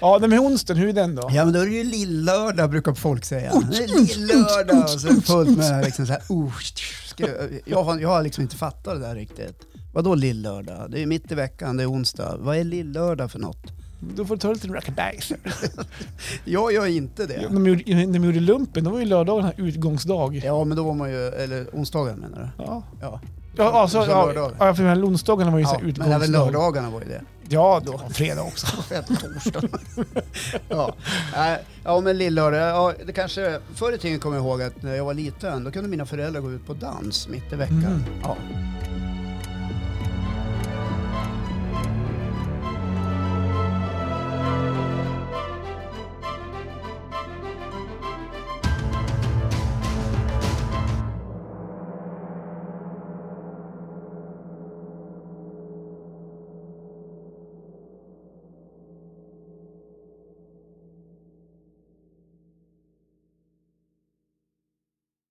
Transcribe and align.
Ja, 0.00 0.18
men 0.20 0.38
onsdagen, 0.38 0.82
hur 0.82 0.88
är 0.88 0.92
den 0.92 1.14
då? 1.14 1.30
Ja 1.32 1.44
men 1.44 1.54
då 1.54 1.60
är 1.60 1.66
det 1.66 1.72
ju 1.72 1.84
lillördag 1.84 2.70
brukar 2.70 2.94
folk 2.94 3.24
säga. 3.24 3.52
Lillördag 3.70 4.82
och 4.82 4.90
så 4.90 5.08
är 5.08 5.14
det 5.14 5.20
fullt 5.20 5.58
med 5.58 5.84
liksom 5.84 6.06
så 6.06 6.12
här, 6.12 6.22
oh, 6.28 6.52
jag, 7.64 7.82
har, 7.82 7.98
jag 7.98 8.08
har 8.08 8.22
liksom 8.22 8.42
inte 8.42 8.56
fattat 8.56 8.94
det 8.94 9.00
där 9.00 9.14
riktigt. 9.14 9.66
Vadå 9.92 10.14
lillördag? 10.14 10.90
Det 10.90 11.02
är 11.02 11.06
mitt 11.06 11.32
i 11.32 11.34
veckan, 11.34 11.76
det 11.76 11.82
är 11.82 11.90
onsdag. 11.90 12.36
Vad 12.38 12.56
är 12.56 12.64
lillördag 12.64 13.30
för 13.30 13.38
något? 13.38 13.66
Då 14.16 14.24
får 14.24 14.36
du 14.36 14.40
ta 14.40 14.52
lite 14.52 14.68
rackabajs. 14.68 15.32
Jag 16.44 16.72
gör 16.72 16.86
inte 16.86 17.26
det. 17.26 17.46
De 17.50 17.66
gjorde, 17.66 17.82
de 17.84 18.24
gjorde 18.24 18.40
lumpen, 18.40 18.84
då 18.84 18.90
var 18.90 18.98
ju 18.98 19.04
lördagen 19.04 19.44
här 19.44 19.54
utgångsdag. 19.56 20.40
Ja 20.44 20.64
men 20.64 20.76
då 20.76 20.84
var 20.84 20.94
man 20.94 21.10
ju, 21.10 21.28
eller 21.28 21.66
onsdagen 21.72 22.18
menar 22.18 22.38
du? 22.38 22.64
Ja. 22.64 22.82
Ja. 23.00 23.20
Ja, 23.56 23.80
alltså, 23.80 24.04
Så 24.04 24.10
ja, 24.10 24.26
lördagar. 24.26 24.56
ja, 24.66 24.74
för 24.74 24.82
här 24.82 25.04
onsdagarna 25.06 25.50
var 25.50 25.58
ju 25.58 25.64
ja 25.64 25.70
här 25.70 25.78
men 25.82 25.90
även 25.90 26.12
utgångsdag. 26.22 26.44
lördagarna 26.44 26.90
var 26.90 27.00
ju 27.00 27.06
det. 27.08 27.22
Ja, 27.48 27.80
då. 27.84 28.00
Fredag 28.12 28.42
också. 28.42 28.66
Torsdag. 29.06 29.62
ja. 30.68 30.94
Ja 31.84 32.00
men 32.00 32.18
lillördag, 32.18 32.60
ja, 32.60 32.92
det 33.06 33.12
kanske, 33.12 33.58
förr 33.74 33.92
i 33.94 33.98
tiden 33.98 34.18
kommer 34.20 34.36
jag 34.36 34.44
ihåg 34.46 34.62
att 34.62 34.82
när 34.82 34.94
jag 34.94 35.04
var 35.04 35.14
liten, 35.14 35.64
då 35.64 35.70
kunde 35.70 35.88
mina 35.88 36.06
föräldrar 36.06 36.40
gå 36.40 36.52
ut 36.52 36.66
på 36.66 36.74
dans 36.74 37.28
mitt 37.28 37.52
i 37.52 37.56
veckan. 37.56 37.76
Mhm. 37.78 38.04
Ja. 38.22 38.36